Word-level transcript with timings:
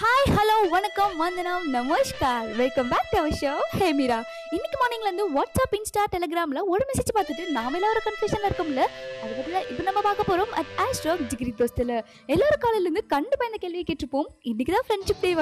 Hi 0.00 0.28
hello 0.36 0.68
வணக்கம் 0.68 1.16
வந்தனம் 1.16 1.64
நமஸ்கார். 1.74 2.46
Welcome 2.56 2.88
back 2.88 3.08
to 3.10 3.18
our 3.18 3.34
show 3.40 3.52
hey 3.78 3.92
Meera 3.92 4.18
இன்னைக்கு 4.50 4.76
மார்னிங்லேருந்து 4.82 5.26
வாட்ஸ்அப் 5.36 5.74
இன்ஸ்டா 5.78 6.02
டெலிகிராம்ல 6.14 6.60
ஒரு 6.66 6.84
மெசேஜ் 6.90 7.12
பார்த்துட்டு 7.16 7.44
நாம 7.48 7.74
எல்லாம் 7.74 7.90
ஒரு 7.90 8.02
கன்ஃபியூஷன்ல 8.06 8.48
இருக்கோம்ல? 8.50 8.84
அது 9.22 9.32
பத்தில 9.38 9.60
இப்போ 9.70 9.82
நம்ம 9.82 10.00
பார்க்க 10.00 10.22
போகிறோம் 10.22 10.52
அட் 10.52 10.72
ஆஸ்ட்ரோ 10.84 11.14
ஜிகிரி 11.32 11.52
தோஸ்தில் 11.60 11.94
எல்லோரும் 12.26 12.62
காலையிலேருந்து 12.64 13.06
கண்டிப்பாக 13.06 13.50
இந்த 13.50 13.56
கேள்வியை 13.56 13.84
கேட்டிருப்போம். 13.90 14.28
இன்றைக்கி 14.44 14.72
தான் 14.72 14.86
ஃப்ரெண்ட்ஷிப் 14.88 15.20
டே 15.20 15.32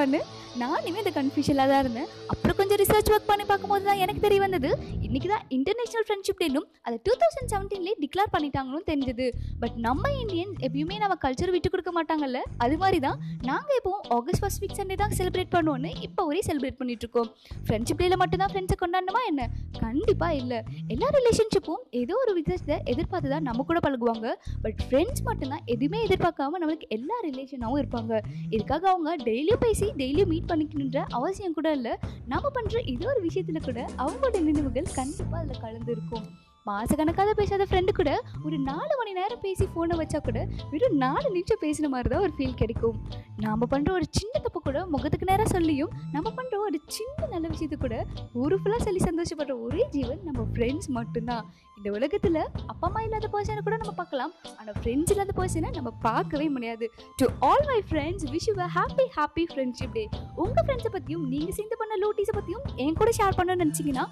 நானுமே 0.63 0.99
இந்த 1.03 1.13
கன்ஃபியூஷன்ல 1.17 1.65
தான் 1.71 1.81
இருந்தேன். 1.85 2.09
அப்புறம் 2.33 2.57
கொஞ்சம் 2.61 2.79
ரிசர்ச் 2.81 3.11
ஒர்க் 3.15 3.29
பண்ணி 3.31 3.45
பார்க்கும்போது 3.51 3.85
தான் 3.89 4.01
எனக்கு 4.05 4.21
தெரிய 4.25 4.41
வந்தது. 4.45 4.71
இன்றைக்கி 5.07 5.29
தான் 5.33 5.45
இன்டர்நேஷனல் 5.57 6.07
ஃப்ரெண்ட்ஷிப் 6.07 6.41
டேலும் 6.43 6.67
அதை 6.87 6.97
டூ 7.07 7.13
தௌசண்ட் 7.21 7.51
செவன்டீன்லேயே 7.53 7.97
டிக்ளேர் 8.03 8.31
பண்ணிட்டாங்கன்னு 8.35 8.87
தெரிஞ்சது. 8.91 9.27
பட் 9.63 9.77
நம்ம 9.87 10.13
இந்தியன் 10.23 10.53
எப்பயுமே 10.67 10.97
நம்ம 11.03 11.17
கல்ச்சர் 11.25 11.53
விட்டு 11.55 11.73
கொடுக்க 11.75 11.93
மாட்டாங்கல்ல? 11.99 12.41
அது 12.65 12.77
மாதிரி 12.83 12.99
தான் 13.07 13.19
நாங்கள் 13.51 13.77
எப்போவும் 13.79 14.03
ஆகஸ்ட் 14.17 14.43
ஃபர்ஸ்ட் 14.45 14.63
வீக் 14.65 14.77
சண்டே 14.81 14.97
தான் 15.03 15.15
செலிப்ரேட் 15.19 15.53
பண்ணுவோன்னு 15.57 15.93
இப்போ 16.07 16.25
ஒரே 16.31 16.41
செலிப்ரேட் 16.49 16.79
பண்ணிட்டுருக்கோம் 16.81 17.31
ஃப்ரெண்ட்ஷிப் 17.69 18.01
டேல 18.03 18.19
மட்டும்தான் 18.23 18.53
ஃப்ரெண்ட்ஸை 18.55 18.79
கொண்டாடணுமா 18.83 19.23
என்ன? 19.31 19.49
கண்டிப்பாக 19.85 20.41
இல்லை. 20.41 20.61
எல்லா 20.97 21.11
ரிலேஷன்ஷிப்பும் 21.19 21.83
ஏதோ 22.03 22.17
ஒரு 22.25 22.35
விதத்தை 22.41 22.79
எதிர்பார்த்து 22.95 23.33
தான் 23.35 23.47
நம்ம 23.51 23.67
கூட 23.71 23.81
பழகுவாங்க. 23.87 24.29
பட் 24.67 24.83
ஃப்ரெண்ட்ஸ் 24.89 25.25
மட்டும்தான் 25.31 25.65
எதுவுமே 25.77 26.01
எதிர்பார்க்காம 26.09 26.61
நம்மளுக்கு 26.65 26.91
எல்லா 26.99 27.19
ரிலேஷனாகவும் 27.29 27.81
இருப்பாங்க. 27.85 28.13
இதுக்காக 28.57 28.85
அவங்க 28.95 29.11
டெய்லியும் 29.31 29.65
பேசி 29.67 29.89
டெய்லியும் 30.03 30.33
மீட் 30.35 30.48
பண்ணிக்கணுன்ற 30.49 31.05
அவசியம் 31.09 31.55
கூட 31.55 31.73
இல்லை. 31.73 31.95
நம்ம 32.27 32.51
பண்ணுற 32.55 32.89
ஏதோ 32.89 33.09
ஒரு 33.09 33.21
விஷயத்தில் 33.21 33.65
கூட 33.65 33.81
அவங்களோட 33.99 34.43
நினைவுகள் 34.43 34.95
கண்டிப்பாக 34.95 35.45
அதில் 35.45 35.61
கலந்து 35.61 35.93
இருக்கும் 35.93 36.47
மாசக்கணக்காக 36.69 37.33
பேசாத 37.41 37.67
ஃப்ரெண்டு 37.69 37.93
கூட 37.99 38.11
ஒரு 38.47 38.57
நாலு 38.71 38.93
மணி 39.01 39.13
நேரம் 39.19 39.43
பேசி 39.45 39.65
ஃபோனை 39.73 39.97
வச்சா 40.01 40.19
கூட 40.29 40.39
வெறும் 40.73 40.97
நாலு 41.05 41.27
நிமிஷம் 41.37 41.63
பேசின 41.65 41.91
மாதிரி 41.95 42.11
தான் 42.13 42.25
ஒரு 42.27 42.33
ஃபீல் 42.37 42.59
கிடைக்கும். 42.63 42.97
நாம் 43.45 43.71
பண்ணுற 43.73 43.91
ஒரு 43.99 44.07
சின்ன 44.19 44.35
தப்பு 44.47 44.61
கூட 44.67 44.79
முகத்துக்கு 44.95 45.31
நேரம் 45.31 45.53
சொல்லியும் 45.55 45.93
நம்ம 46.17 46.29
பண்ணுற 46.39 46.57
ஒரு 46.67 46.79
சின்ன 46.97 47.29
நல்ல 47.35 47.47
விஷயத்து 47.55 47.79
கூட 47.85 47.97
ஒரு 48.43 48.57
ஃபுல்லாக 48.61 48.83
சொல்லி 48.87 49.03
சந்தோஷப்படுற 49.09 49.57
ஒரே 49.67 49.85
ஜீவன் 49.97 50.21
நம்ம 50.29 50.47
ஃப்ரெண்ட்ஸ் 50.53 50.91
மட்டும்தான். 50.99 51.47
இந்த 51.79 51.89
உலகத்தில் 51.97 52.41
அப்பா 52.73 52.87
அம்மா 52.89 53.01
இல்லாத 53.07 53.27
பர்சனை 53.33 53.61
கூட 53.67 53.77
நம்ம 53.83 53.93
பார்க்கலாம். 53.99 54.33
ஆனால் 54.59 54.77
ஃப்ரெண்ட்ஸ் 54.81 55.13
இல்லாத 55.15 55.33
பர்சனை 55.41 55.69
நம்ம 55.79 55.91
பார்க்கவே 56.07 56.47
முடியாது. 56.55 56.87
To 57.21 57.27
all 57.49 57.67
my 57.71 57.79
friends 57.91 58.25
wish 58.35 58.49
you 58.51 58.55
happy 58.77 59.07
happy 59.19 59.45
friendship 59.53 59.95
day 59.99 60.05
உங்கள் 60.45 60.65
ஃப்ரெண்ட்ஸை 60.67 60.93
பற்றியும் 60.97 61.25
நீங்கள் 61.35 61.57
சேர்ந்து 61.59 61.79
பண்ண 61.83 61.97
லூட்டிஸை 62.05 62.35
பற்றியும் 62.39 62.65
என் 62.85 62.99
கூட 63.01 63.13
ஷேர் 63.19 63.39
பண்ணணும்னு 63.39 63.65
நினச்சிங்கன்னா 63.65 64.07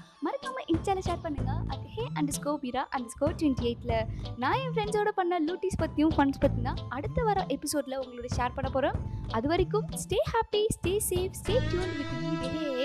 இன்ஸ்டாவில் 0.72 1.06
ஷேர் 1.08 1.22
பண்ணுங்க. 1.22 1.52
அது 1.72 1.84
ஹே 1.96 2.04
அண்ட் 2.18 2.32
ஸ்கோ 2.36 2.52
வீரா 2.62 2.84
அண்ட் 2.90 3.08
ஸ்கோ 3.14 3.26
டுவெண்ட்டி 3.38 3.66
எயிட்டில் 3.68 3.96
நான் 4.36 4.58
என் 4.62 4.72
ஃப்ரெண்ட்ஸோட 4.74 5.12
பண்ண 5.14 5.40
லூட்டிஸ் 5.40 5.78
பற்றியும் 5.78 6.14
ஃபண்ட்ஸ் 6.16 6.42
பற்றியும் 6.42 6.68
தான் 6.70 6.82
அடுத்த 6.90 7.22
வர 7.22 7.46
எபிசோடில் 7.56 8.00
உங்களோட 8.02 8.30
ஷேர் 8.36 8.56
பண்ண 8.58 8.70
போகிறோம் 8.70 8.98
அது 9.32 9.48
வரைக்கும் 9.48 9.86
stay 10.04 10.20
happy 10.32 10.62
stay 10.76 10.94
safe 11.10 11.36
stay 11.40 11.56
tuned 11.68 11.94
with 12.00 12.14
me 12.22 12.75